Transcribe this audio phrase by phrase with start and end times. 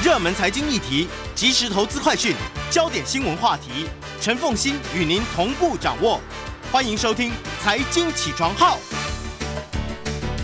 [0.00, 2.32] 热门财经议题、即时投资快讯、
[2.70, 3.84] 焦点新闻话题，
[4.20, 6.20] 陈凤欣与您同步掌握。
[6.70, 8.76] 欢迎收听《财经起床号》。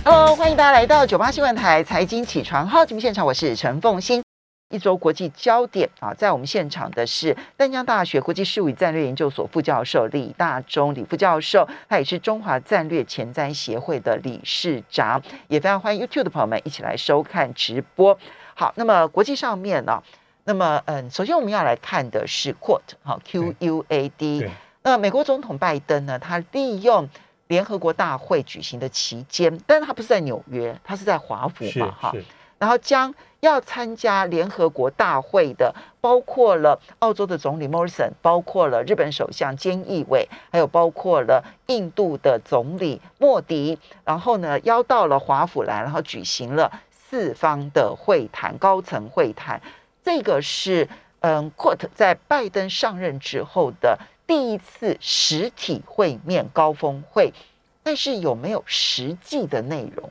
[0.04, 4.24] Hello，欢迎大家来到九八新闻台财经起床号节目现场，我是陈凤欣。
[4.70, 18.18] 一周国际焦点啊，在我们现场的是丹江大学国际事务与战略研究所副教授李大中李副教授，他也是中华战略前瞻协会的理事长，也非常欢迎 YouTube 的朋友们一起来收看直播。
[18.54, 20.02] 好，那么国际上面呢，
[20.44, 24.48] 那么嗯，首先我们要来看的是 Quad 好 Q U A D，
[24.82, 27.08] 那美国总统拜登呢，他利用
[27.48, 32.12] 联合国大会举行的期间，但是他不是在纽约，他是在华府嘛哈。
[32.56, 46.70] 然后将要参加联合国大会的，包括了澳洲的总理 Morrison，，包括了日本首相菅义伟，还有包括了印度的总理莫迪，然后呢邀到了华府来，然后举行了
[47.14, 49.60] 四方的会谈，高层会谈。
[50.02, 50.88] 这个是
[51.20, 57.32] 嗯，Quote 在拜登上任之后的第一次实体会面高峰会，
[57.84, 60.10] 但是有没有实际的内容？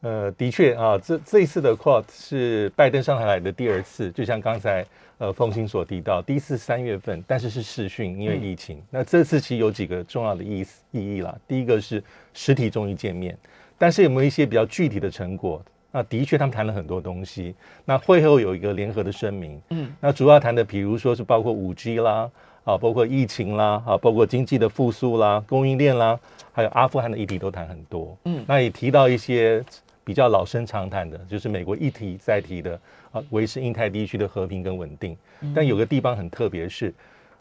[0.00, 4.84] 呃，的确啊，这这一次的 Quad 是拜登上台来的第二次，就像刚才
[5.18, 8.82] 呃凤兴所提到，第一次三月份，但是是视讯，因为疫情。
[8.90, 11.32] 那这次其实有几个重要的意思意义啦。
[11.46, 12.02] 第一个是
[12.34, 13.38] 实体终于见面，
[13.78, 15.62] 但是有没有一些比较具体的成果？
[15.90, 17.54] 那的确他们谈了很多东西。
[17.84, 22.30] 那会后有一个联合的声明，嗯，那主要谈的，比如说是包括五 G 啦，
[22.64, 26.18] 啊，包括疫情啦，啊，包括经济的复苏啦，供应链啦，
[26.52, 29.64] 还有阿富汗的议题都谈很多，嗯，那也提到一些。
[30.04, 32.80] 比较老生常谈的，就是美国一提再提的
[33.12, 35.14] 啊，维持印太地区的和平跟稳定。
[35.54, 36.94] 但有个地方很特别，是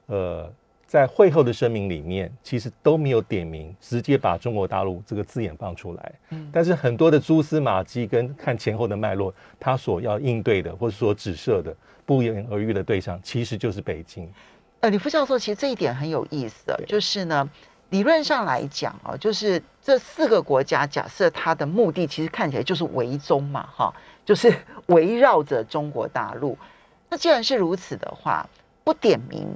[0.08, 0.52] 呃，
[0.88, 6.14] 在会后的声明里面，其实都没有点名，直接把中国大陆这个字眼放出来。
[6.30, 14.32] 嗯，但是很多的蛛丝马迹跟看前后的脉络，他所要应对的或者说指涉的不言而喻的对象，其实就是北京。
[14.80, 17.48] 呃，李副教授，其实这一点很有意思，就是呢。
[17.90, 23.94] 理论上来讲啊，就是这四个国家，假设它的目的其实看起来就是围中嘛，哈，
[24.26, 24.54] 就是
[24.88, 26.58] 围绕着中国大陆。
[27.10, 28.46] 那既然是如此的话，
[28.84, 29.48] 不点名，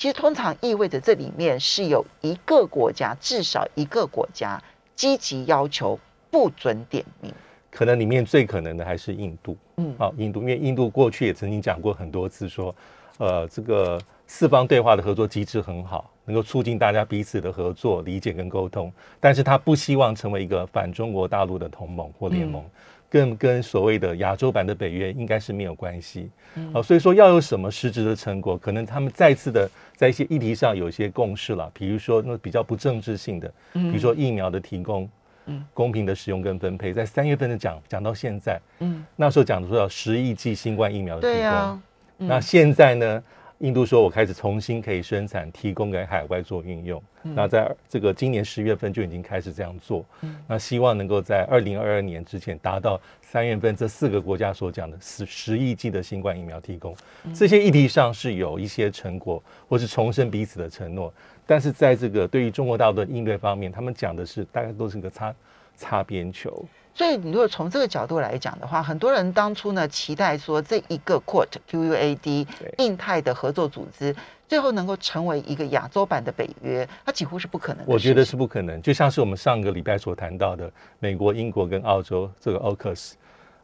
[0.00, 4.58] 其实通常意味着这里面是有一个国家，至少一个国家
[4.96, 6.00] 积极要求
[6.30, 7.30] 不准点名。
[7.70, 12.74] 可能里面最可能的还是印度，嗯，好，印度，因为印度过去也曾经讲过很多次说，
[13.18, 14.00] 呃，这个。
[14.32, 18.92] 四方对话的合作机制很好，能够促进大家彼此的合作、理解跟沟通。
[19.18, 22.64] 但是他不希望成为一个反中国大陆的同盟或联盟，
[23.10, 26.30] 更跟所谓的亚洲版的北约应该是没有关系。
[26.72, 31.70] 好，所以说要有什么实质的成果，可能他们再次的在一些议题上有一些共识了。
[31.74, 35.08] 比如说那比较不政治性的，比如说疫苗的提供，
[35.46, 43.22] 嗯，公平的使用跟分配，在三月份的讲讲到现在，嗯，那时候讲的说要十亿剂新冠疫苗的提供，那现在呢？
[43.60, 47.02] 印度说：“我开始重新可以生产，提供给海外做运用。
[47.22, 50.02] 那在这个今年十月份就已经开始这样做。
[50.46, 56.96] 那希望能够在二零二二年之前达到三月份这四个国家所讲的十十亿剂的新冠疫苗提供。
[57.34, 61.12] 这些议题上是有一些成果，或是重申彼此的承诺。
[61.46, 65.34] 但是在这个对于中国大陆的应对方面，他们讲的是大概都是个擦
[65.76, 66.64] 擦边球。”
[67.00, 72.46] 所以，你如果从这个角度来讲的话，很多人当初呢期待说，这一个 QUAD
[72.76, 74.14] 印太的合作组织，
[74.46, 77.82] 最后能够成为一个亚洲版的北约，它几乎是不可能。
[77.86, 78.82] 我觉得是不可能。
[78.82, 83.12] 就像是我们上个礼拜所谈到的，美国、英国跟澳洲这个 AUKUS，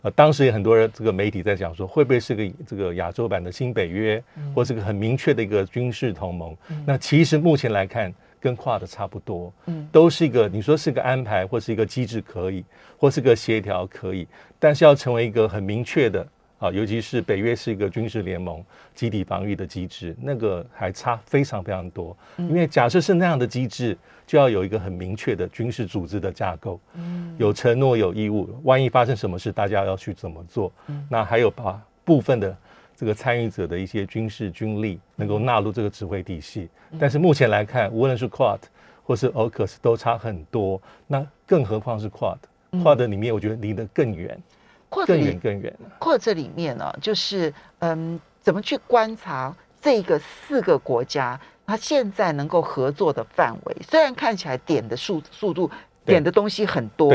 [0.00, 4.24] 呃，当时也很多人这个媒体在讲说，会不会是个这个亚洲版的新北约，
[4.54, 6.56] 或是个很明确的一个军事同盟？
[6.86, 8.10] 那其实目前来看。
[8.40, 12.64] 跟跨的差不多，嗯，都是一个你说是个安排或是一个机制可以，
[12.98, 14.26] 或是个协调可以，
[14.58, 16.26] 但是要成为一个很明确的
[16.58, 18.64] 啊，尤其是北约是一个军事联盟，
[18.94, 22.16] 集体防御的机制，那个还差非常非常多。
[22.36, 30.72] 因为假设是那样的机制，就要有一个很明确的军事组织的架构，嗯，有承诺有义务，万一发生什么事，大家要去怎么做？
[30.86, 32.56] 嗯，那还有把部分的。
[32.96, 38.58] 这个参与者的一些军事军力能够纳入这个指挥体系，但是目前来看，无论是 Quad
[39.04, 44.42] 或是 AUKUS 都差很多，那更何况是 Quad，Quad 里面我觉得离得更远，
[44.88, 45.76] 更远更远。
[46.00, 55.70] Quad 这里面呢，就是嗯，怎么去观察这个四个国家，它现在能够合作的范围，虽然看起来点的速速度。
[56.06, 57.12] 点的东西很多，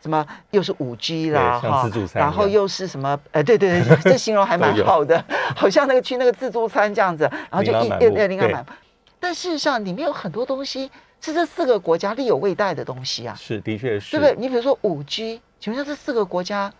[0.00, 3.18] 什么又是五 G 啦，哈，然后又是什么？
[3.32, 5.24] 哎，对对对， 这形容还蛮好的，
[5.56, 8.64] 好像那个去那个自助餐这样子，然后就一一一零二满。
[9.18, 13.34] 但事实上，里面有很多东西是这四个国家力有未逮的东西啊。
[13.34, 14.36] 是，的确是，对不对？
[14.38, 16.70] 你比如说五 G，请问下这四个国家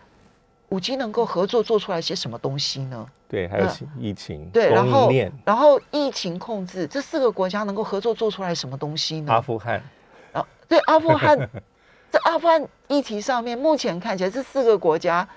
[0.69, 3.05] 五 G 能够合作做出来些什么东西呢？
[3.27, 3.67] 对，还有
[3.99, 5.11] 疫情，对，然后，
[5.43, 9.33] 然后疫情控制，这四个国家能够合作做出来什么东西呢？
[9.33, 9.81] 阿富汗，
[10.35, 11.37] 啊，对，阿富汗，
[12.11, 15.27] 在阿富汗议题上面，目前看起来这四个国家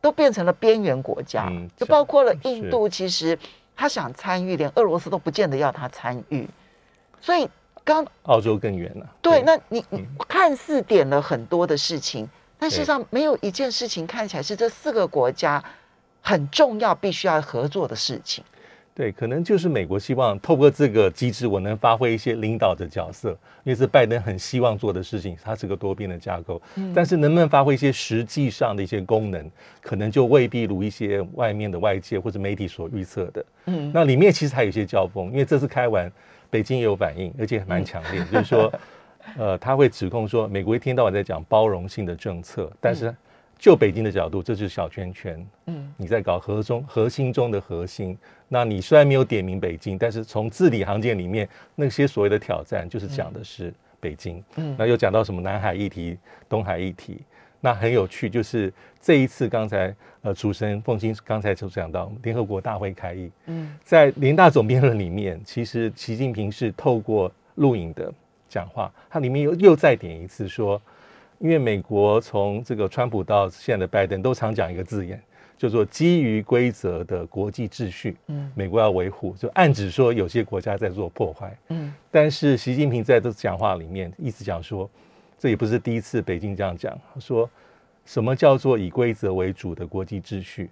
[0.00, 3.38] 都变成了边缘国家，就包括了印度，其实
[3.76, 6.48] 他想参与，连俄罗斯都不见得要他参与，
[7.20, 7.48] 所以
[7.84, 9.06] 刚澳洲更远了。
[9.22, 12.28] 对，那你你看似点了很多的事情。
[12.58, 15.62] 但事实上，没有一件事情看起来是这四个国家
[16.22, 18.42] 很重要、必须要合作的事情。
[18.96, 23.28] 对，可能就是美国希望透过这个机制，我能发挥一些领导的角色，
[23.62, 25.36] 因为是拜登很希望做的事情。
[25.44, 29.50] 它是个多边的架构，嗯但是能不能发挥一些实际上的一些功能，
[29.82, 33.44] 可能就未必如一些外面的外界或者媒体所预测的。
[33.66, 36.10] 嗯，那里面其实还有一些交锋，因为这次开完，
[36.48, 38.72] 北京也有反应，而且蛮强烈，就是说。
[39.36, 43.12] 呃，他会指控说，美国一天到晚在讲包容性的政策，但是
[43.58, 45.44] 就北京的角度，这就是小圈圈。
[45.66, 48.16] 嗯，你在搞核中核心中的核心。
[48.48, 54.42] 那你虽然没有点名北京，但是从字里行间里面那些所谓的挑战，就是讲的是北京。
[54.56, 56.16] 嗯，那又讲到什么南海议题、
[56.48, 57.18] 东海议题，
[57.60, 58.30] 那很有趣。
[58.30, 63.30] 就是这一次，刚才呃，主持人凤清刚才就讲到联合国大会开议。
[63.46, 68.12] 嗯，在联大总辩论里面，其实习近平是透过录影的。
[68.48, 70.80] 讲话，它里面又又再点一次说，
[71.40, 75.20] 因为美国从这个川普到现在的拜登都常讲一个字眼，
[75.58, 84.88] 叫做基于规则的国际秩序，嗯，美国要维护，就暗指说有些国家在做破坏，嗯，但是习近平在这讲话里面一直讲说，
[85.38, 87.48] 这也不是第一次北京这样讲，说
[88.04, 90.70] 什么叫做以规则为主的国际秩序，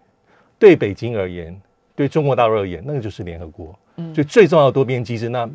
[0.59, 1.61] 对北京而言，
[1.95, 5.49] 对中国大陆而言，那个就是联合国，嗯，所以最重要的多边机制，那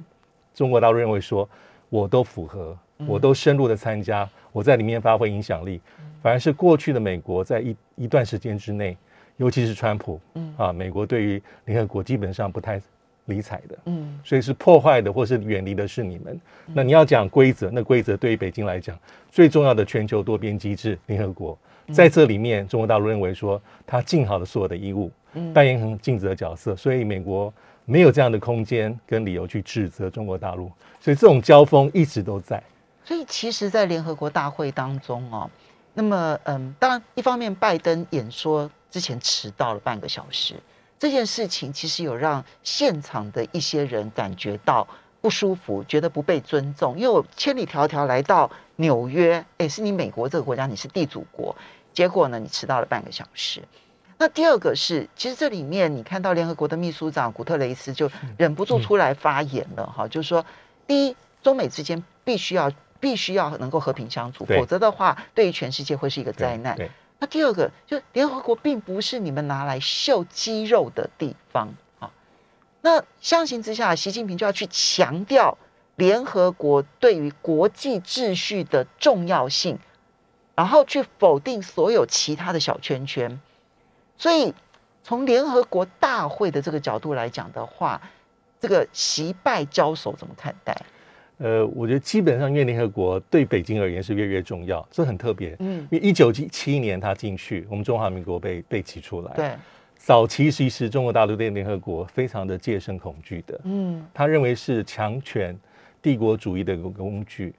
[0.53, 1.47] 中国大陆认为说。
[1.91, 2.77] 我都符合，
[3.07, 5.81] 我都深入的参加，我在里面发挥影响力。
[6.21, 8.95] 反而是过去的美国在一一段时间之内，
[9.39, 12.79] 尤其是川普，嗯啊，美国对于联合国基本上不太
[13.25, 16.39] 理睬的，嗯，所以是破坏的或是远离的是你们。
[16.67, 18.95] 那你要讲规则，那规则对于北京来讲，
[19.31, 21.57] 最重要的全球多边机制联合国，
[21.91, 25.11] 在这里面，中国大陆认为说他尽好了所有的义务，
[25.53, 27.51] 扮演很尽责的角色，所以美国。
[27.85, 32.61] 没有这样的空间跟理由去指责中国大陆，所以这种交锋一直都在。
[33.03, 35.49] 所以其实，在联合国大会当中哦，
[35.95, 40.55] 那么嗯，当然一方面拜登演说之前迟到了半个小时，
[40.97, 44.87] 这件事情其实有让现场的一些人感觉到
[45.21, 46.97] 不舒服，觉得不被尊重。
[46.97, 51.55] 因为我千里迢迢来到纽约，哎，是你美国这个国家，你是地主国，
[51.93, 53.61] 结果呢，你迟到了半个小时。
[54.17, 60.45] 那第二个是，其实这里面你看到联合国的秘书长古特雷斯就忍不住出来发言了哈，就是说，
[60.85, 62.69] 第一，中美之间必须要
[62.99, 66.77] 必须要能够和平相处，否则的话，对于全世界会是一个灾难。
[67.19, 71.67] 那第二个，就联合国并不是你们拿来秀肌肉的地方
[71.99, 72.09] 啊。
[72.81, 75.57] 那相形之下，习近平就要去强调
[75.95, 79.77] 联合国对于国际秩序的重要性，
[80.55, 83.39] 然后去否定所有其他的小圈圈。
[84.17, 84.53] 所以，
[85.03, 88.01] 从联合国大会的这个角度来讲的话，
[88.61, 90.73] 这个习拜交手怎么看待？
[91.39, 95.55] 呃，我觉得基本上，因为联合国对北京而言是越越重要，这很特别。
[95.59, 99.33] 嗯，因为一九七七年他进去，我们中华民国被被挤出来。
[99.35, 99.51] 对，
[99.95, 103.59] 早期其实中国大陆对联合国非常的戒慎恐惧的。
[103.63, 105.57] 嗯，他认为是强权
[106.01, 107.53] 帝国主义的一个工具，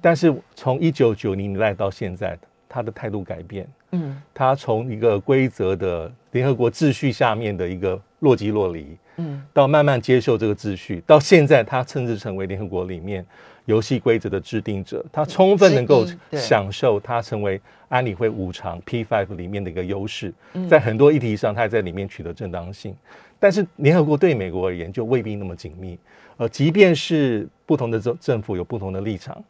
[0.00, 3.66] 但是从一九九零年代到现在，他的态度改变。
[3.92, 13.24] 嗯，他从一个规则的联合国秩序下面的一个若即若离，嗯，到慢慢接受这个秩序，到现在他甚至成为联合国里面
[13.66, 20.32] 游戏规则的制定者，他充分能够享受他成为安理会五常 P five 里面的一个优势，
[20.68, 22.96] 在很多议题上，他也在里面取得正当性。
[23.38, 25.98] 但是联合国对美国而言就未必那么紧密，
[26.36, 29.42] 呃，即便是不同的政政府有不同的立场。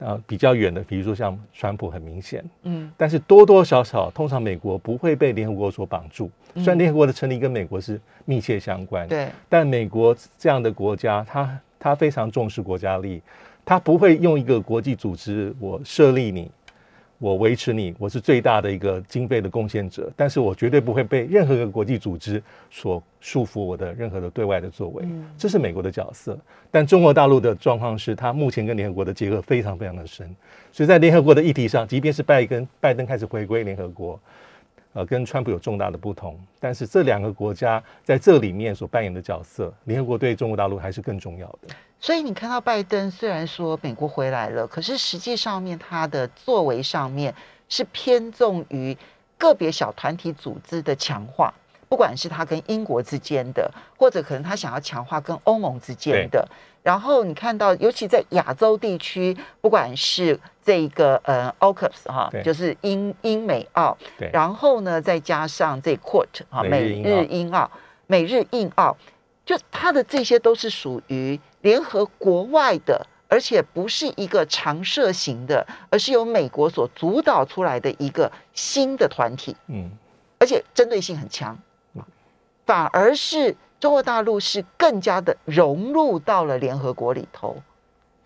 [0.00, 6.30] 啊，比较远的，比如说像川普，很明显，嗯，但是多多少少，通常美国不会被联合国所绑住。
[6.56, 13.22] 虽然联合国的成立跟美国是密切相关，对，但美国这样的国家，他他非常重视国家利益，
[13.64, 16.50] 他不会用一个国际组织，我设立你。
[17.20, 25.04] 我维持你，我是最大的一个经费的贡献者，但是我绝对不会被任何一个国际组织所束缚我的任何的对外的作为，
[25.36, 26.38] 这是美国的角色。
[26.70, 30.34] 但中国大陆的状况是，它目前跟联合国的结合非常非常的深，
[30.72, 34.18] 所以在联合国的议题上，即便是拜登拜登开始回归联合国。
[34.92, 41.68] 呃，跟川普有重大的不同，但是这两个国家在这里面所扮演的角色，联合国对中国大陆还是更重要的。
[42.00, 47.34] 所以你看到拜登虽然说美国回来了，可是实际上面他的作为上面
[47.68, 48.96] 是偏重于
[49.36, 51.52] 个别小团体组织的强化，
[51.88, 56.48] 不管是他跟英国之间的，或者可能他想要强化跟欧盟之间的。
[56.82, 63.94] 然后你看到，尤其在亚洲地区，不管是这个呃 AUKUS 哈，就是英英美澳，
[64.32, 67.70] 然后呢再加上这 QUAT 哈，美日英澳，
[68.06, 68.96] 美日印澳，
[69.50, 79.90] 就他的这些都是属于联合国外的，而且不是一个常设型的，而是由美国所主导出来的一个新的团体，嗯，
[80.38, 81.58] 而且针对性很强，
[82.64, 83.56] 反而是。
[83.80, 87.56] 中国大陆是更加的融入到了联合国里头，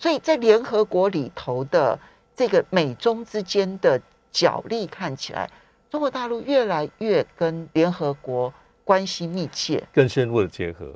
[0.01, 1.97] 所以在联合国里头的
[2.35, 4.01] 这个美中之间的
[4.33, 5.49] 角力看起来，
[5.89, 8.53] 中国大陆越来越跟联合国
[8.83, 10.93] 关系密切，更深入的结合，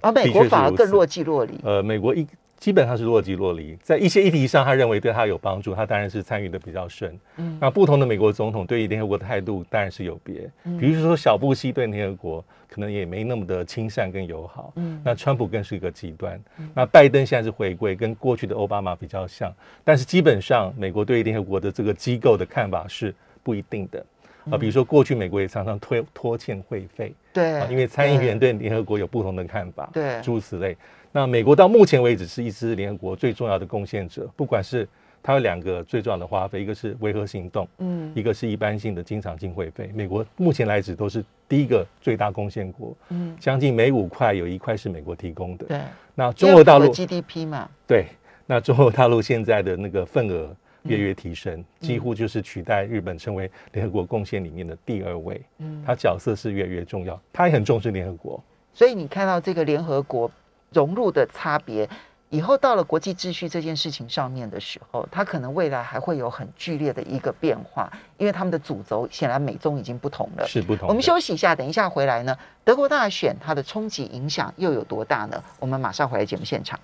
[0.00, 1.54] 而美国反而更若即若离。
[1.62, 2.26] 呃，美国一。
[2.56, 7.18] 基本上是若即若离，在一些议题上，他认为对他有帮助，他当然是参与的比较深。
[7.36, 10.50] 嗯，那不同的美国总统对于联合国的态度当然是有别。
[10.80, 14.72] 比如说小布希对联合国可能也没那么的亲善跟友好。
[14.76, 16.40] 嗯，那川普更是一个极端。
[16.72, 24.02] 那拜登现在是回归，跟过去的奥巴马比较像，但是基本上美国对于联合国的这个机构的看法是不一定的。
[24.50, 27.12] 啊，比如说过去美国也常常拖拖欠会费。
[27.32, 29.88] 对，因为参议员对联合国有不同的看法。
[29.92, 30.76] 对，诸如此类。
[31.10, 34.86] 那美国到目前为止是一支联合国最重要的贡献者，不管是
[35.22, 39.90] 它有两个最重要的花费，一个是维和行动，嗯，一个是一般性的经常性会费。
[39.94, 45.66] 美国目前来止都是第一个最大贡献国，嗯，将近每五块有一块是美国提供的。
[45.66, 45.80] 对，
[46.14, 48.06] 那中国大陆 GDP 嘛，对，
[48.44, 55.40] 那中国大陆现在的那个份额月月提升，几乎就是取代日本成为联合国贡献里面的第二位。
[55.58, 58.42] 嗯，他角色是越来越重要，他也很重视联合国。
[58.72, 60.30] 所以你看到这个联合国。
[60.72, 61.88] 融入的差别，
[62.30, 67.88] 以后到了国际秩序这件事情上面的时候，它可能未来还会有很剧烈的一个变化，
[68.18, 70.88] 因为他们的主轴显然美中已经不同了，是不同。
[70.88, 75.40] 我们休息一下，等一下回来呢，德国大选它的冲击影响又有多大呢？
[75.60, 76.80] 我们马上回来节目现场。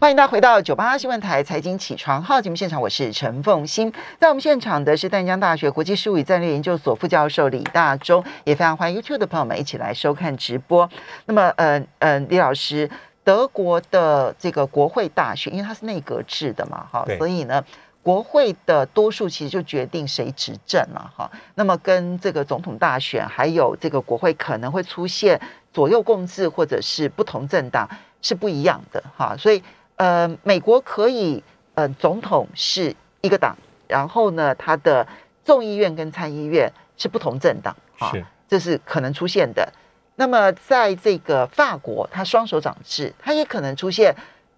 [0.00, 3.92] 欢迎大家回到九八新闻台财经起床号节目现场，我是陈凤欣。
[4.18, 10.90] 在我们现场的是淡江大学国际事务与战略研究所副教授李大中，也非常欢迎 YouTube 的朋友们一起来收看直播。
[11.26, 12.90] 那么，呃呃，李老师。
[13.22, 17.64] 德国的这个国会大选，因为它是内阁制的嘛，哈，所以呢，
[18.02, 21.30] 国会的多数其实就决定谁执政了，哈。
[21.54, 25.40] 那么跟这个总统大选，还有这个国会可能会出现
[25.72, 27.88] 左右共治或者是不同政党
[28.20, 29.34] 是不一样的，哈。
[29.38, 29.62] 所以，
[29.96, 31.42] 呃，美国可以，
[31.74, 35.06] 呃，总统是一个党，然后呢，他的
[35.44, 38.12] 众议院跟参议院是不同政党，哈，
[38.48, 39.72] 这是可能出现的。
[40.16, 44.14] 那么，在这个法国，它双手掌制，它也可能出现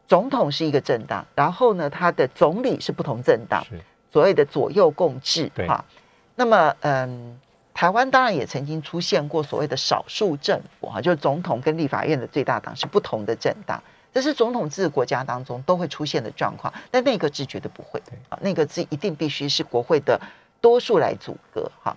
[0.07, 3.65] 总统是一个政党，然后呢，他的总理是不同政党，
[4.13, 5.83] 所谓的左右共治哈。
[6.35, 7.39] 那么，嗯，
[7.73, 13.83] 台湾当然也曾经出现过所谓的少数政府哈，就是总统跟立法院的最大党是不同的政党，
[14.17, 20.19] 这是总统制国家当中都会出现的状况，但内阁制绝对不会啊，内阁制一定必须是国会的
[20.59, 21.95] 多数来阻隔哈。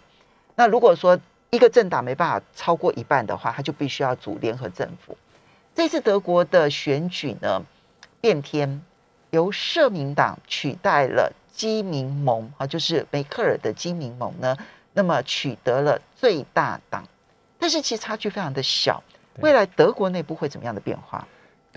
[0.56, 1.18] 那如果说，
[1.50, 5.18] 一个政党没办法超过一半的话，他就必须要组联合政府。
[5.74, 7.64] 这次德国的选举呢，
[8.20, 8.82] 变天，
[9.30, 14.58] 由社民党取代了基民盟啊，就是梅克尔的基民盟呢，
[14.92, 17.08] 那么取得了最大党。
[17.58, 19.02] 但是其实差距非常的小。
[19.38, 21.26] 未来德国内部会怎么样的变化？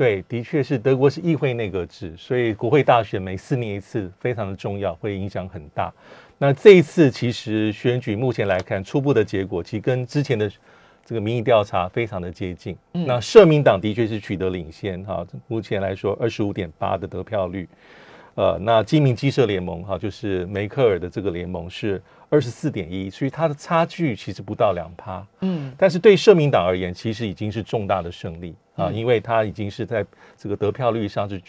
[0.02, 5.92] 对，的确是德国是议会内阁制，所以国会大选每四年一次，非常的重要，会影响很大。
[6.38, 10.50] 那这一次其实选举目前来看，初步的结果其实跟之前的
[11.04, 12.76] 这个民意调查非常的接近。
[12.90, 17.68] 那社民党的确是取得领先哈，目前来说二十五点八的得票率。
[18.34, 25.26] 呃，那基民基社联盟哈，就是梅克尔的这个联盟是二十四点一，所以它的差距其实不到两趴。
[25.40, 30.04] 嗯，但是对社民党而言，其实已经是重大的胜利啊，因为它已经是在
[30.36, 31.40] 这个得票率上是。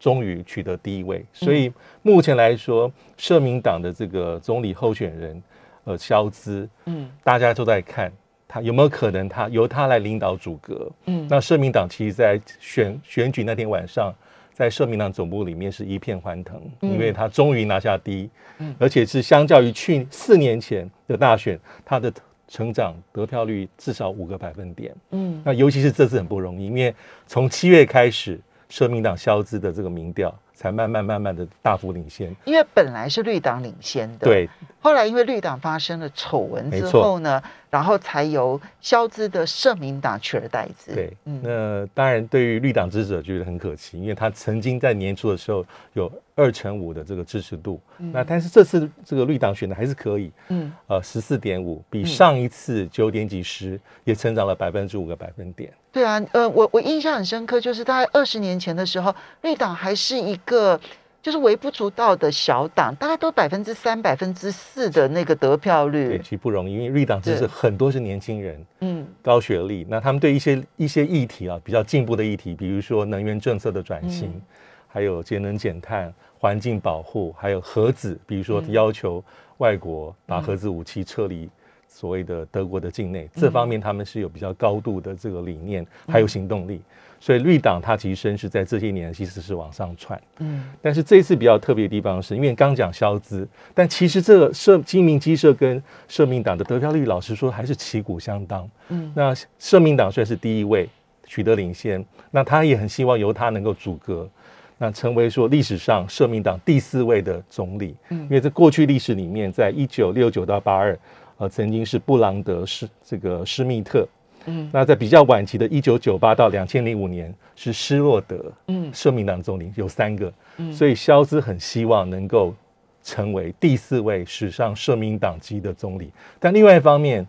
[0.00, 5.42] 终于取得第一位，所以目前来说，社民党的这个总理候选人，
[5.82, 8.12] 呃，肖兹，嗯，大家都在看
[8.46, 14.14] 他有没有可能他由他来领导组阁，嗯，那社民党其实，在选选举那天晚上，
[14.58, 22.12] 在社民党总部里面是一片欢腾，因为他终于拿下第一，嗯，而且是相较于去四年前的大选，他的
[22.48, 26.92] 成长得票率至少五个百分点，嗯，那尤其是这次很不容易，因为
[27.28, 28.40] 从七月开始。
[28.70, 34.46] 社民党消资的这个民调才慢慢慢慢的大幅领先，因为本来是绿党领先的，对，
[34.78, 40.94] 后来因为绿党发生了丑闻之后呢，然后才由肖兹的社民党取而代之。
[40.94, 55.72] 对，那当然对于绿党支持者觉得很可惜，因为他曾经在年初的时候有二成五的这个支持度，那但是这次这个绿党选的还是可以，嗯，呃，十四点五，比上一次九点几十也成长了百分之五个百分点。
[55.92, 60.80] 对啊，呃，我我印象很深刻，就是大概二十年前的时候，绿党还是一个。
[61.28, 74.40] 就是微不足道的小党，大概都百分之三、百分之四的那个得票率，对，其实不容易，因为绿党就是很多是年轻人，嗯，高学历，那他们对一些一些议题啊，比较进步的议题，比如说能源政策的转型，
[74.86, 79.22] 还有节能减碳、环境保护，还有核子，比如说要求
[79.58, 81.46] 外国把核子武器撤离
[81.88, 86.80] 所谓的德国的境内，这方面他们是有比较高度的这个理念，还有行动力。
[87.20, 100.88] 所以绿党它其实是在这些年其实是往上窜，嗯，但是这一次比较特别的地方是，因为刚讲消资，但其实这个社基民基社跟社民党的得票率，老实说还是旗鼓相当，嗯，那社民党虽然是第一位
[101.26, 104.30] 取得领先，那他也很希望由他能够阻隔，
[104.78, 110.96] 那成为说历史上社民党第四位的总理，嗯，因为在过去历史里面，在一九六九到八二，
[111.38, 114.06] 呃，曾经是布朗德施这个施密特。
[114.46, 122.54] 嗯，那在比较晚期的1998到2005年是施洛德，嗯，社民党总理有三个，嗯，所以肖兹很希望能够
[123.02, 126.10] 成为第四位史上社民党籍的总理。
[126.38, 127.26] 但另外一方面，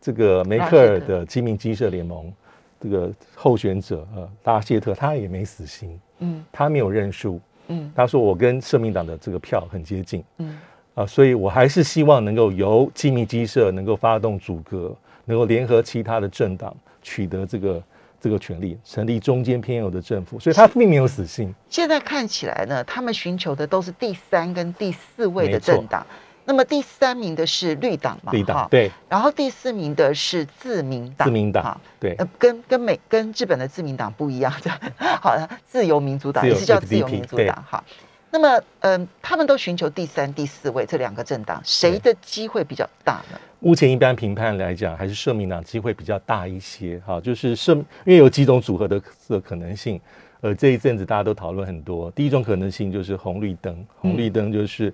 [0.00, 2.32] 这个梅克尔的基民基社联盟
[2.80, 10.58] 这个候选者呃拉谢特他也没死心，嗯，他没有认输，嗯，他说我跟社民党的这个票很接近，嗯，
[10.94, 14.96] 啊，所以我还是希望能够由基民基社能够发动阻隔。
[15.26, 17.80] 能够联合其他的政党取得这个
[18.20, 21.54] 这个权利，成立中间偏右的政府，所以他并没有死心。
[21.68, 26.04] 现在看起来呢，他们寻求的都是第三跟第四位的政党。
[26.46, 28.32] 那么第三名的是绿党嘛？
[28.32, 28.90] 绿党对。
[29.08, 31.28] 然后第四名的是自民党。
[31.28, 32.12] 自民党对。
[32.14, 34.52] 呃，跟跟美跟日本的自民党不一样，
[35.22, 37.64] 好，自由民主党也是叫自由民主党。
[37.64, 37.84] 好，
[38.30, 43.38] 那么嗯，他们都寻求第三、第四位这两个政党，谁的机会比较大呢？
[43.58, 47.00] 目前一般评判来讲，还是社民党机会比较大一些。
[47.04, 50.00] 哈，就是社，因为有几种组合的的可能性。
[50.42, 52.10] 呃，这一阵子大家都讨论很多。
[52.12, 54.90] 第一种可能性就是红绿灯，红绿灯就是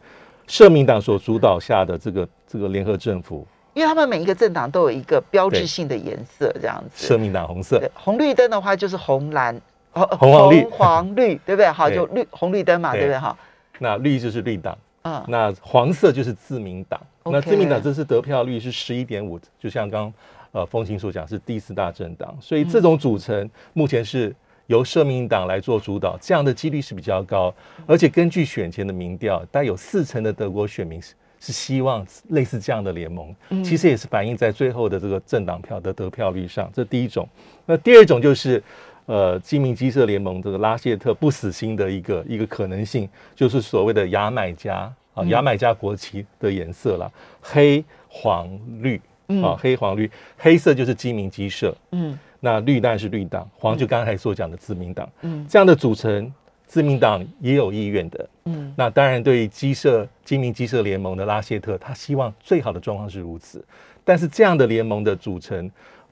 [0.48, 3.46] 社民党所主导下的这个这个联合政府。
[3.72, 7.06] 因为他们每一个政党都有一个标志性的颜色，这样子。
[7.06, 7.80] 社民党红色。
[7.94, 9.54] 红绿灯的话就是红蓝，
[10.04, 11.70] 红黄绿，黄绿， 对不对？
[11.70, 13.18] 好，就绿红绿灯嘛，对不对？
[13.18, 13.36] 哈。
[13.78, 14.76] 那绿就是绿党。
[15.02, 15.24] 嗯。
[15.28, 17.00] 那黄色就是自民党。
[17.24, 20.12] 那自民党这次得票率是十一点五，就像刚
[20.52, 24.32] 呃风清所讲是第四大政党，所以这种组成目前是
[24.66, 27.52] 由社民党来做主导，这样的几率是比较高。
[27.84, 36.70] 而且根据选前的民调，大概有四成的德国选民是是希望类似这样的联盟，其实也是反映在最后的这个政党票的得票率上。
[36.72, 37.28] 这第一种。
[37.66, 38.62] 那第二种就是
[39.06, 44.92] 呃基民基社联盟这个拉谢特不死心的一个一个可能性，就是所谓的牙买加。
[45.16, 48.46] 啊，牙买加国旗的颜色啦，黑黄
[48.82, 49.00] 绿
[49.42, 56.30] 啊，黑黄绿，黑色就是基民基社，嗯，那绿当然是绿党，黄就刚才所讲的自民党，嗯，这样的组成，
[56.66, 63.64] 自民党也有意愿的，嗯，那当然对于基社基民基社联盟的拉谢特，他希望最好的状况是如此，
[64.04, 65.70] 但是这样的联盟的组成，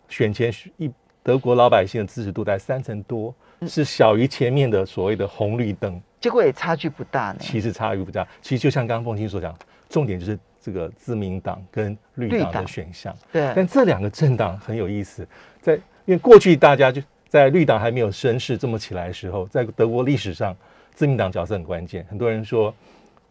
[0.08, 0.90] 选前一
[1.24, 3.34] 德国老百姓的支持度在三成多，
[3.66, 5.98] 是小于前面的所谓的红绿灯。
[6.20, 7.38] 结果也差距不大呢。
[7.40, 9.56] 其实差距不大，其实就像刚刚凤清所讲，
[9.88, 13.16] 重点就是这个自民党跟绿党的选项。
[13.32, 13.50] 对。
[13.56, 15.26] 但这两个政党很有意思，
[15.62, 20.54] 在因为过去大家就在绿党还没有声势这么起来的时候，在德国历史上，
[20.94, 22.06] 自民党角色很关键。
[22.10, 22.74] 很多人说，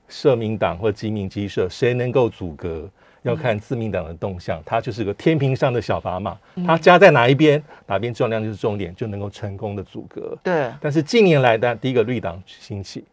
[0.07, 2.89] 社民党或基民基社谁能够阻隔？
[3.23, 10.37] 要看自民党的动向，它就是个天平上的小砝码，它加在哪一边，哪边重量就是重点，就能够成功的阻隔。
[10.43, 10.71] 对。
[10.81, 13.05] 但是近年来的第一个绿党兴起，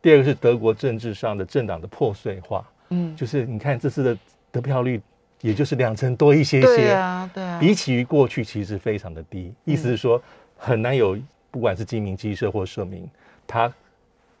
[0.00, 2.66] 第二个是德国政治上的政党的破碎化。
[2.88, 3.14] 嗯。
[3.14, 4.18] 就是你看这次的
[4.50, 5.00] 得票率，
[5.42, 6.66] 也就是两成多一些些。
[6.66, 7.58] 对啊，对啊。
[7.60, 9.52] 比起于过去，其实非常的低。
[9.64, 10.20] 意思是说，
[10.56, 11.18] 很难有
[11.50, 13.06] 不管是基民基社或社民，
[13.46, 13.70] 他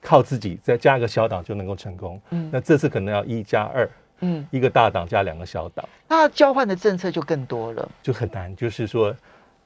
[0.00, 2.18] 靠自己再加一个小党就能够成功。
[2.30, 2.48] 嗯。
[2.50, 3.86] 那这次可能要一加二。
[4.20, 8.54] 嗯，一个大党加两个小党，那交换的政策就更多了，就很难。
[8.56, 9.14] 就是说，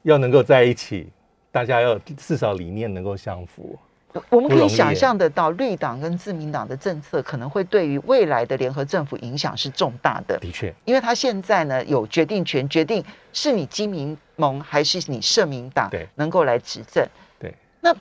[0.03, 1.09] 要能够在一起，
[1.51, 3.77] 大家要至少理念能够相符。
[4.29, 10.37] 我们可以想象得到，绿党跟自民党的政策可能会对于未来的联合政府影响是重大的。
[10.37, 17.03] 的确，因为他现在呢有决定权，决定是你基民盟还是你社民党能够来执政。
[17.39, 17.91] 对，那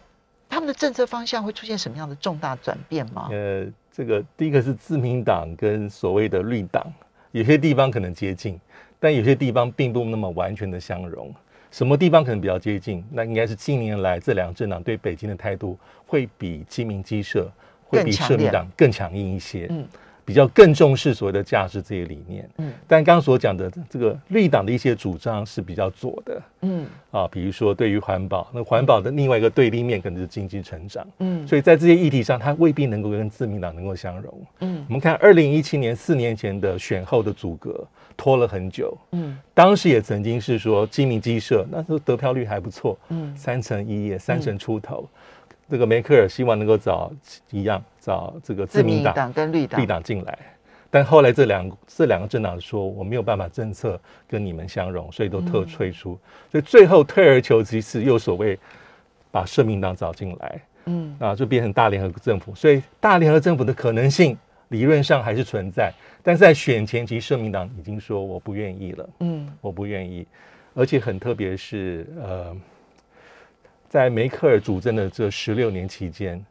[0.51, 3.29] 他们的政策方向会出现什么样的重大转变吗？
[3.31, 3.67] 呃。
[3.93, 6.91] 这个第一个是自民党跟所谓的绿党，
[7.31, 8.59] 有些地方可能接近，
[8.99, 11.33] 但有些地方并不那么完全的相容。
[11.71, 13.05] 什么地方可能比较接近？
[13.11, 17.51] 那应该是近年来这两个政党对北京的态度会比基民基社
[17.85, 19.67] 会比社民党更强硬一些。
[19.71, 19.87] 嗯。
[20.25, 37.85] 比较更重视所谓的价值这些理念，嗯，但刚刚所讲的这个绿党的一些主张是比较左的，嗯，啊，比如说对于环保，那环保的另外一个对立面可能是经济成长，嗯，所以在这些议题上，它未必能够跟自民党能够相容，嗯，我们看二零一七年四年前的选后的阻隔
[38.17, 45.09] 拖了很久，嗯，当时也曾经是说基民基社那时候得票率还不错，嗯，三成一，三成出头。
[45.73, 47.11] 这个梅克尔希望能够找
[47.51, 49.81] 一样找这个自民党跟绿党。
[49.81, 50.39] 绿党进来，
[50.91, 56.19] 但后来这两这两个政党说我没有办法政策跟你们相容，所以都特退出，
[56.51, 58.59] 所以最后退而求其次，又所谓
[59.31, 62.55] 把社民党找进来，嗯，啊，就变成大联合政府。
[62.55, 64.37] 所以大联合政府的可能性
[64.69, 65.91] 理论上还是存在，
[66.23, 70.27] 但是在选前期，社民党已经说我不愿意了，嗯，我不愿意，
[70.75, 72.55] 而且很特别是呃。
[73.93, 76.43] 在梅克尔主政的这十六年期间，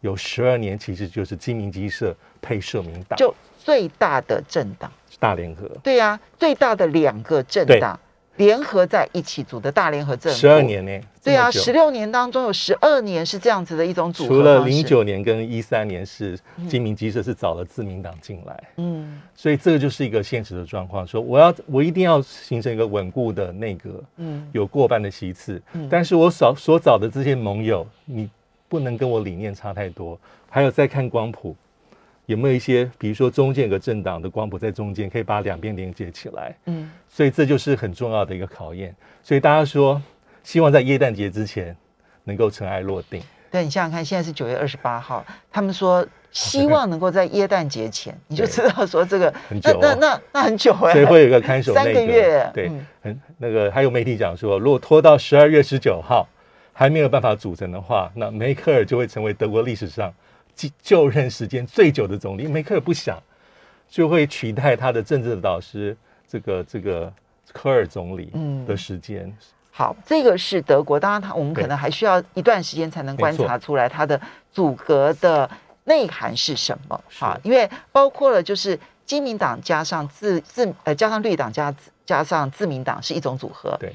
[0.00, 5.70] 有十二年其实就是基民基社配社民党，就最大的政党大联合。
[5.84, 7.96] 对呀，最大的两个政党。
[8.40, 11.00] 联合在一起组的大联合政府，十二年呢？
[11.22, 14.28] 对啊，十六年当中有十二年是这样子的一种组合。
[14.30, 21.06] 除了零九年跟一三年是金明基社是找了自民党进来，嗯，所以这个就是一个现实的状况。
[21.06, 28.30] 说我要我一定要形成一个稳固的内阁，嗯，有过半的席次，嗯但是我所所找的这些盟友，你
[28.66, 30.18] 不能跟我理念差太多。
[30.48, 31.54] 还有再看光谱。
[32.30, 36.56] 有没有一些，比如说中间有个政党的光谱在中间，可以把两边连接起来？
[36.66, 38.94] 嗯，所以这就是很重要的一个考验。
[39.20, 40.00] 所以大家说，
[40.44, 41.76] 希望在耶诞节之前
[42.22, 43.20] 能够尘埃落定。
[43.50, 52.48] 对你想想看，现在是九月二十八号，他们说希望能够在耶诞节前，你就知道说这个很久，那那那很久哎，所以会有一个看守三个月。
[52.54, 52.70] 对，
[53.02, 56.28] 很那个还有媒体讲说，如果拖到十二月十九号
[56.72, 60.14] 还没有办法组成的话，那梅克尔就会成为德国历史上。
[60.82, 63.16] 就任时间最久的总理梅克尔不想，
[63.88, 65.96] 就会取代他的政治的导师
[66.26, 67.12] 这个这个
[67.52, 68.32] 科尔总理
[68.66, 69.32] 的时间。
[69.70, 74.20] 好，这个是德国，当然他我们可能还需要一段时间才能观察出来它的
[74.52, 75.48] 阻隔的
[75.84, 77.00] 内涵是什么。
[77.08, 83.76] 好，因为包括了就是基民党加上自自呃加上绿党加加上自民党是一种组合。
[83.78, 83.94] 对，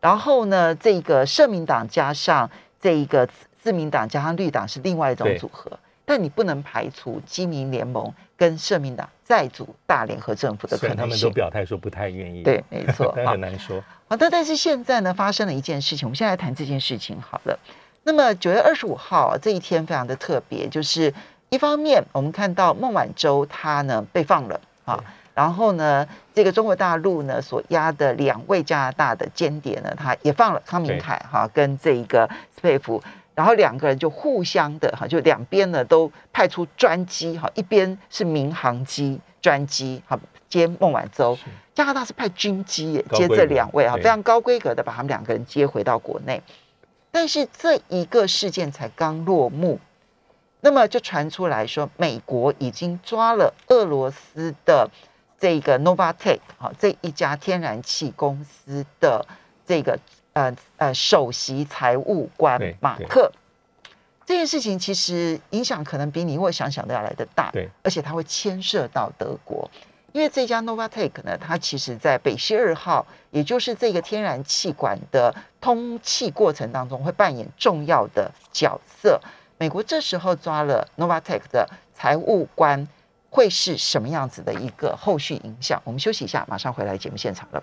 [0.00, 2.48] 然后呢，这个社民党加上
[2.80, 3.28] 这一个
[3.60, 5.76] 自民党加上绿党是另外一种组合。
[6.04, 10.98] 但你不能排除基民联盟跟社民党再组大联合政府的可能性。
[10.98, 12.42] 他们都表态说不太愿意。
[12.42, 13.82] 对，没错， 很难说。
[14.06, 17.58] 好的，但是现在呢，发生了一件事情，我们现在来谈这件事情好了。
[18.04, 21.12] 那么九月二十五号这一天非常的特别，就是
[21.48, 33.02] 一方面我们看到孟晚舟她呢被放了啊，然后呢，这个中国大陆呢所押的两位加拿大的间谍呢，他也放了康明凯哈跟这一个斯佩夫。
[33.34, 40.16] 然后两个人就互相的哈，就两边呢都派出专机哈，一边是民航机专机哈
[40.48, 41.36] 接孟晚舟，
[41.74, 46.40] 加拿大是派军机接这两位啊，非常高规格的把他们两个人接回到国内。
[47.10, 49.80] 但是这一个事件才刚落幕，
[50.60, 54.88] 那么就传出来说，美国已经抓了俄罗斯的
[55.40, 59.26] 这个 Novatek 哈这一家天然气公司的
[59.66, 59.98] 这个。
[60.34, 63.32] 呃呃，首席财务官马克，
[64.26, 69.70] 这件事情其实影响可能比你我想想都要来的大，对，而且它会牵涉到德国，
[70.12, 79.20] 因为这家 Novatek 呢，它其实在北溪二号，也就是这个天然气管的通气过程当中会扮演重要的角色。
[79.56, 82.88] 美国这时候抓了 Novatek 的财务官，
[83.30, 85.80] 会是什么样子的一个后续影响？
[85.84, 87.62] 我们休息一下，马上回来节目现场了。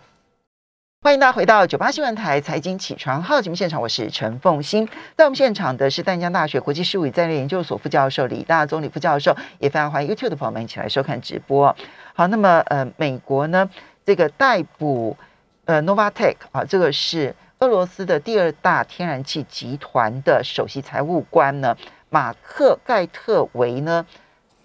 [1.04, 4.88] 欢迎大家回到九八新闻台财经起床号节目现场，我是陈凤欣。
[5.18, 11.76] 在我们现场的是淡江大学国际事务与战略研究所副教授李大宗李副教授，也非常欢迎 YouTube 的朋友们一起来收看直播。
[12.14, 13.68] 好，那么呃，美国呢
[14.06, 15.18] 这个逮捕
[15.66, 21.76] 呃 Novatek 啊，这个是俄罗斯的第二大天然气集团的首席财务官呢，
[22.12, 24.06] 马克盖特维呢，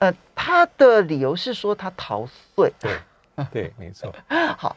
[0.00, 2.70] 呃，他的理由是说他逃税。
[2.78, 2.92] 对，
[3.50, 4.14] 对，没错。
[4.58, 4.76] 好。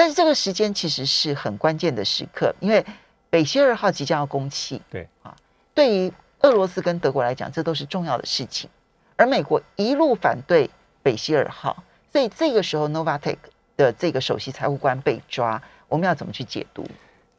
[0.00, 2.82] 但是这个时间其实是很关键的时刻，因为
[3.28, 5.36] 北溪二号即将要供气，对啊，
[5.74, 6.10] 对于
[6.40, 8.70] 俄罗斯跟德国来讲，这都是重要的事情。
[9.16, 10.70] 而美国一路反对
[11.02, 13.36] 北溪二号，所以这个时候 Novatek
[13.76, 16.82] 的这个首席财务官被抓，我们要怎么去解读？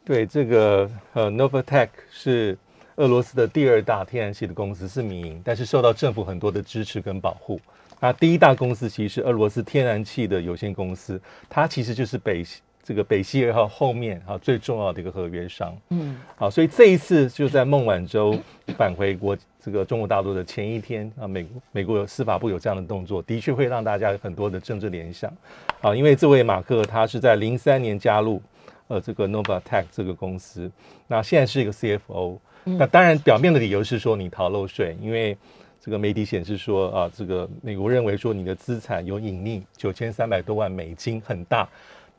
[0.05, 2.55] 对，这个呃 Novatek 是
[2.97, 7.59] 俄罗斯的第二大天然气的公司，是民营，但是受到政府很多的支持跟保护。
[8.01, 12.43] 那第一大公司其实是俄罗斯天然气的有限公司，它其实就是北
[12.83, 15.77] 这个北溪二号后面啊最重要的一个合约商。
[15.89, 18.35] 嗯，好，所以这一次就在孟晚舟
[18.75, 25.31] 返回国这个中国大陆的前一天啊，美美国有司法部有这样的动作，的确会让大家有很多的政治联想。
[25.79, 28.41] 啊，因为这位马克他是在零三年加入
[28.87, 30.69] 呃这个 Novatech 这个公司，
[31.05, 32.39] 那现在是一个 CFO。
[32.63, 35.37] 那当然表面的理由是说你逃漏税，因为。
[35.83, 41.67] 这个媒体显示说啊，这个美国认为说你的资产有隐匿九千三百多万美金，很大。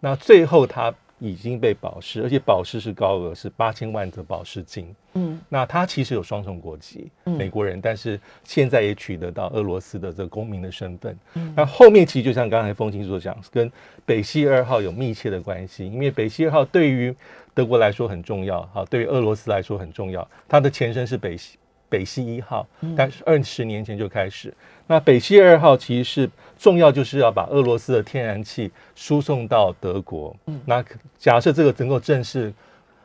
[0.01, 4.93] 那最后他已经被保释，而且保释是高额，是八千万的保释金。
[5.15, 11.17] 嗯，那他其实有双重国籍，美国人，但是现在也取得到俄罗斯的这个公民的身份。
[11.35, 13.71] 嗯，那后面其实就像刚才风清所讲，跟
[14.05, 17.15] 北溪二号有密切的关系，因为北溪二号对于
[17.55, 21.57] 德国来说很重要，哈，对于俄罗斯来说很重要，它的前身是北溪。
[21.93, 24.53] 北溪一号，但是二十年前就开始。
[24.87, 30.35] 那北溪二号其实是重要，就是要把俄罗斯的天然气输送到德国。
[30.47, 30.83] 嗯，那
[31.19, 32.51] 假设这个能够正式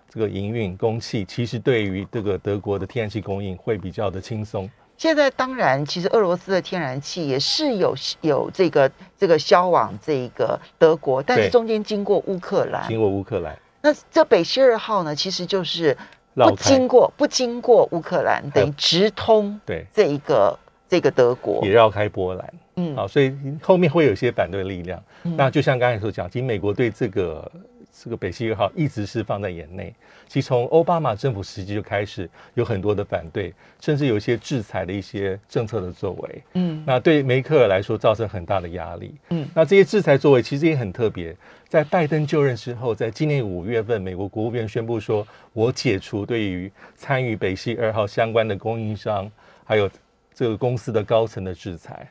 [0.10, 4.70] 这个营运供气，其实对于这个德国的天然气供应会比较的轻松。
[4.98, 13.54] 现在当然，其实俄罗斯的天然气也是有有这个这个销往这个德国，但是中间经过乌克兰，经过乌克兰。
[13.82, 15.96] 那这北溪二号呢，其实就是。
[16.46, 19.86] 不经过不经过乌克兰，等于直通对。
[19.94, 25.02] 这一个这个德国，也绕开波兰，嗯，好，所以后面会有一些反对力量。
[25.24, 27.52] 那就像刚才所讲，其实美国对这个
[28.04, 29.94] 这个北溪二号一直是放在眼内。
[30.28, 36.44] 其实从奥巴马政府时期就开始有很多的反对，甚至有一些制裁的一些政策的作为。
[36.54, 39.16] 嗯，那对梅克尔来说造成很大的压力。
[39.30, 41.36] 嗯，那这些制裁作为其实也很特别。
[41.68, 49.30] 在拜登就任之后，在今年五月份，美国国务院宣布说，我解除对于参与北溪二号相关的供应商
[49.66, 49.90] 还有
[50.34, 52.08] 这个公司的高层的制裁。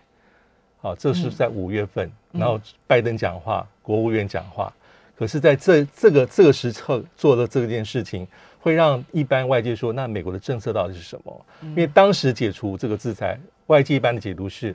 [0.78, 4.72] 好，这是在五月份，然后拜登讲话，国务院讲话。
[5.18, 8.26] 可是，在这这个这个时刻做的这件事情，
[8.60, 11.46] 会让一般外界说，那美国的政策到底是什么？
[11.62, 14.74] 因为当时解除这个制裁，外界一般的解读是。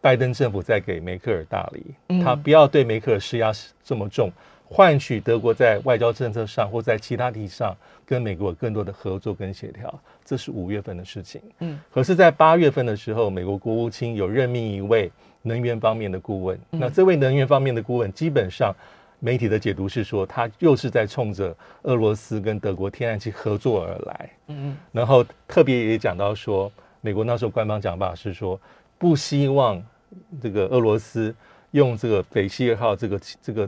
[0.00, 3.52] 拜登政府在给梅克尔大礼，他不要对梅克尔施压
[3.84, 4.32] 这么重，
[4.68, 7.72] 换取德国在外交政策上或在其他题上
[8.04, 9.96] 跟美国更多的合作跟协调。
[10.24, 11.40] 这是五月份的事情。
[11.60, 15.08] 嗯，可是，在八月份的时候，美国国务卿有任命一位
[15.42, 16.58] 能源方面的顾问。
[16.70, 18.74] 那这位能源方面的顾问，基本上
[19.24, 24.30] 媒体的解读是说，他又是在冲着俄罗斯跟德国天然气合作而来。
[24.48, 28.60] 嗯嗯，然后特别也讲到说，美国那时候官方讲法是说，
[28.98, 29.82] 不希望。
[30.42, 31.34] 这个俄罗斯
[31.70, 33.66] 用这个北溪二号这个这个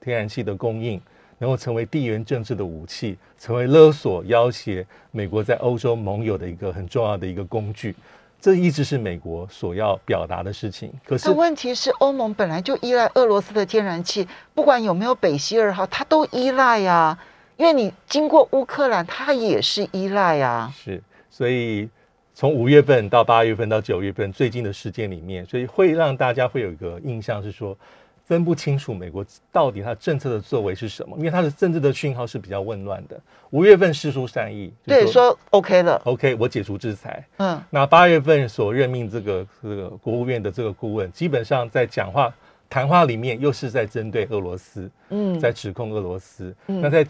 [0.00, 1.00] 天然气的供应，
[1.38, 7.92] 能够成为地缘政治的武器，成为勒索要挟美国在欧洲盟友的一个很重要的一个工具，
[8.40, 10.92] 这一直是美国所要表达的事情。
[11.04, 17.18] 可是问题是，欧盟本来就依赖俄罗斯的天然气，不管有没有北溪二号，它都依赖呀。
[17.56, 20.72] 因为你经过乌克兰，它也是依赖呀。
[20.74, 21.88] 是，所以。
[22.32, 27.76] 从五月份到八月份到九月份最近的时间里面，所以会让大家会有一个印象是说，
[28.30, 33.20] 分不清楚美国到底它政策的作为是什么，因为它的政治的讯号是比较混乱的。
[33.50, 37.26] 五月份释出善意，对，说 OK 了，OK，我解除制裁。
[37.38, 42.32] 嗯，那八月份所任命这个这个国务院的这个顾问，基本上在讲话
[42.68, 46.54] 谈话里面又是在针对俄罗斯，嗯，在指控俄罗斯。
[46.66, 47.04] 那在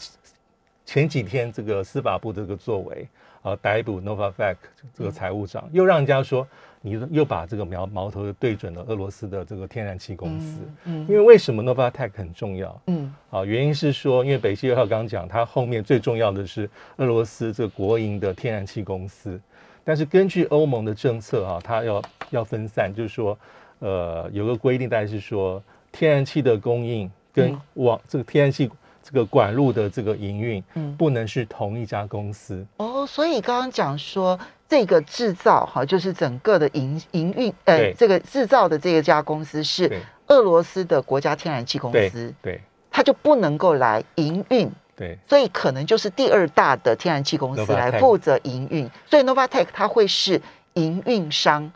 [0.86, 3.06] 前几天这个司法部这个作为。
[3.42, 4.56] 啊，逮捕 Novavac
[4.94, 6.46] 这个财务长，又让人家说
[6.82, 10.60] 你又把这个苗矛头对准了俄罗斯的这个天然气公司。
[10.84, 12.80] 嗯，因为为什么 Novatech 很重要？
[12.86, 19.40] 嗯，啊，原因是说，因为北溪二号刚刚讲，它后面最重要的是俄罗斯这个国营的天然气公司。
[19.82, 23.38] 但是根据欧盟的政策啊，它要要分散，就是说，
[23.78, 28.70] 呃，有个规定，大概是说天然气的供应跟往这个天然气。
[29.02, 32.66] 这个管路的这个营运，嗯，不能是同一家公司。
[32.76, 33.06] 哦。
[33.06, 39.90] 所以刚刚讲说，这个制造哈，就是整个的营营运，呃，这个制造的这一家公司是
[40.28, 42.60] 俄罗斯的国家天然气公司，对，
[42.90, 50.40] 它就不能够来营运，对，所以可能就是第二大的天然气公司来负责营运，所以 Novatech 它会是
[50.74, 51.72] 营运商，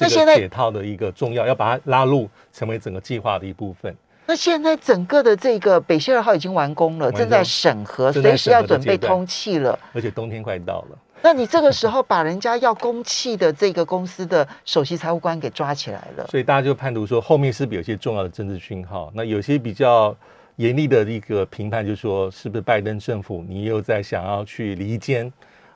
[0.00, 3.94] 那现在解套的一个重要，要把它拉入成为整个计划的一部分。
[4.24, 9.78] 那现在整个的这个北溪二号已经完工了，正在审核，随时要准备通气了。
[9.92, 19.10] 而且冬天快到了，那你这个时候把人家要供气的这个公司的首席财务官给抓起来了，所以大家就判读说后面是不是有些重要的政治讯号？
[19.14, 20.16] 那有些比较
[20.56, 25.30] 严厉的一个评判，就是说是不是拜登政府你又在想要去离间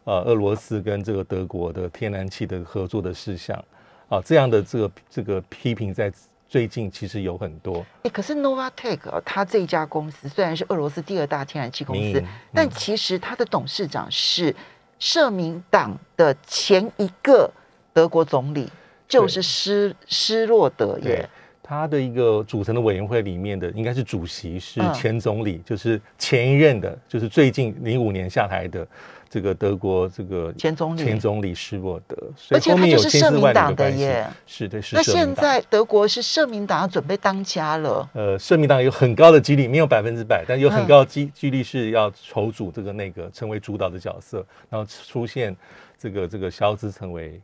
[0.04, 3.62] 呃俄罗斯跟这个德国的天然气的合作的事项？
[4.08, 6.12] 啊，这样的这个这个批评在
[6.48, 7.84] 最近其实有很多。
[8.02, 12.22] 哎，可是 Novatek 它这一家公司虽然是俄罗斯第二大天然气公司，
[12.54, 14.54] 但其实它的董事长是
[14.98, 17.50] 社民党的前一个
[17.92, 18.70] 德国总理，
[19.08, 21.28] 就是施施洛德耶。
[21.68, 28.86] 他的一个组成的委员会里面的应该是主席是前总理，就是前一任的，就是最近零五年下台的
[29.28, 32.16] 这个德国这个前总理前总理施洛德，
[32.50, 34.96] 而且他就是社民党的耶，是的，是。
[34.96, 45.56] 那现在德国是社民党准备当家了，呃，社民党有很高的几率，没有百分之百，但有很高的几几率是要筹组这个那个成为主导的角色，然后出现
[45.98, 47.40] 这个这个肖兹成为。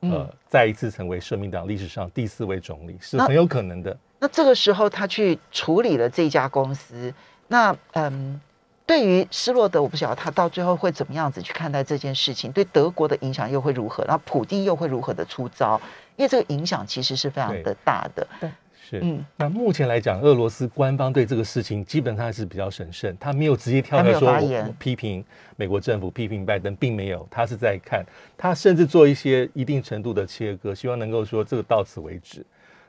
[0.00, 3.96] 呃，再一次成为社民党历史上第四位总理是很有可能的。
[4.18, 7.10] 那这个时候他去处理了这家公司，
[7.48, 8.38] 那嗯，
[8.86, 14.04] 对于施洛德，我不晓得他到最后会怎么样子去看待这件事情，对德国的影响又会如何？
[14.04, 15.80] 然后普京又会如何的出招？
[16.16, 18.26] 因为这个影响其实是非常的大的。
[18.40, 18.50] 对。
[18.86, 25.24] 是，嗯，那目前来讲，俄罗斯官方对这个事情基本上还是比较审慎，他没有直接跳出来说批评
[25.56, 28.04] 美国政府、批评拜登，并没有，他是在看，
[28.36, 32.44] 他甚至做一些一定程度的切割，希望能够说这个到此为止。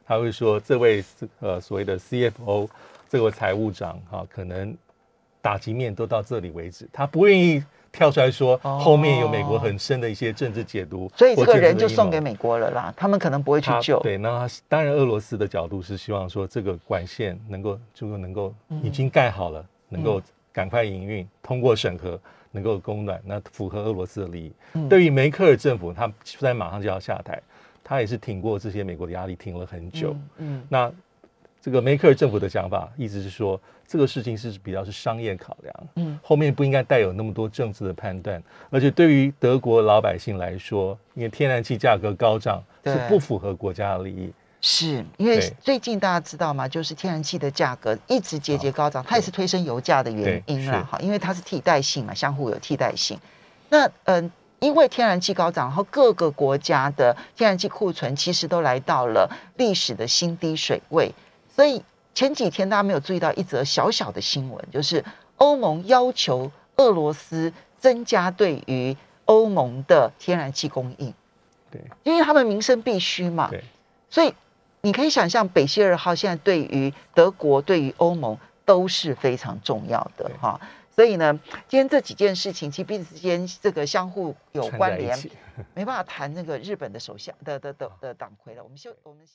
[0.05, 1.01] 他会说，这位
[1.39, 2.67] 呃所谓的 CFO
[3.07, 4.75] 这位财务长哈，可能
[5.45, 7.63] 打击面都到这里为止，他不愿意。
[7.97, 12.93] 跳出来说，后面有美国很深的一些政治解读，所以这个人就送给美国了啦。
[12.97, 13.97] 他们可能不会去救。
[14.01, 18.53] 对，那当然，俄罗斯的角度是希望说，这个管线能够就能够
[18.83, 22.19] 已经盖好了，能够赶快营运，通过审核，
[22.51, 24.51] 能够供暖，那符合俄罗斯的利益。
[24.89, 27.41] 对于梅克尔政府，他现在马上就要下台，
[27.81, 30.13] 他也是挺过这些美国的压力，挺了很久。
[30.39, 30.91] 嗯，那。
[31.65, 46.67] 这个梅克尔政府的想法，意思是说，这个事情是比较是商业考量，嗯，后面不应该带有那么多政治的判断，而且对于德国老百姓来说，因为天然气价格高涨是不符合国家的利益，是因为最近大家知道吗？
[46.67, 53.17] 就是天然气的价格一直节节高涨，它也是推升油价的原因啊，哈，因为它是替代性嘛，相互有替代性。
[53.69, 61.11] 那嗯，因为天然气高涨，然后各个国家的天然气库存其实都来到了历史的新低水位。
[61.55, 61.81] 所以
[62.13, 65.01] 前几天大家没有注意到一则小小的新闻，就是
[65.37, 71.13] 欧盟要求俄罗斯增加对于欧盟的天然气供应。
[71.71, 73.47] 对，因为他们民生必须嘛。
[73.49, 73.63] 对。
[74.09, 74.33] 所以
[74.81, 80.59] 你可以想象，北溪二号现在对于德国、对于欧盟都是非常重要的哈。
[80.93, 81.39] 所以呢，
[81.69, 85.17] 今天这几件事情其实彼此之间这个相互有关联，
[85.73, 88.63] 没办法谈那个日本的首相的的的的党魁了。
[88.63, 89.19] 我们休我们。